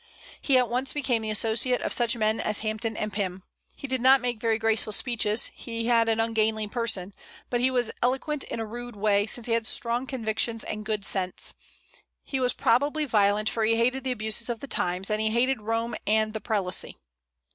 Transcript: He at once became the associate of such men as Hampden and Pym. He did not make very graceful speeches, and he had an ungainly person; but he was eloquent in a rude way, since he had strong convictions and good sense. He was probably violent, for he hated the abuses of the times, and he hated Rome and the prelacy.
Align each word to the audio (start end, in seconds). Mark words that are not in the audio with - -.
He 0.41 0.57
at 0.57 0.67
once 0.67 0.93
became 0.93 1.21
the 1.21 1.29
associate 1.29 1.79
of 1.83 1.93
such 1.93 2.17
men 2.17 2.39
as 2.39 2.61
Hampden 2.61 2.97
and 2.97 3.13
Pym. 3.13 3.43
He 3.75 3.85
did 3.87 4.01
not 4.01 4.19
make 4.19 4.41
very 4.41 4.57
graceful 4.57 4.93
speeches, 4.93 5.49
and 5.49 5.55
he 5.59 5.85
had 5.85 6.09
an 6.09 6.19
ungainly 6.19 6.67
person; 6.67 7.13
but 7.51 7.59
he 7.59 7.69
was 7.69 7.91
eloquent 8.01 8.43
in 8.45 8.59
a 8.59 8.65
rude 8.65 8.95
way, 8.95 9.27
since 9.27 9.45
he 9.45 9.53
had 9.53 9.67
strong 9.67 10.07
convictions 10.07 10.63
and 10.63 10.85
good 10.87 11.05
sense. 11.05 11.53
He 12.23 12.39
was 12.39 12.53
probably 12.53 13.05
violent, 13.05 13.47
for 13.47 13.63
he 13.63 13.75
hated 13.75 14.03
the 14.03 14.11
abuses 14.11 14.49
of 14.49 14.59
the 14.59 14.67
times, 14.67 15.11
and 15.11 15.21
he 15.21 15.29
hated 15.29 15.61
Rome 15.61 15.93
and 16.07 16.33
the 16.33 16.41
prelacy. 16.41 16.95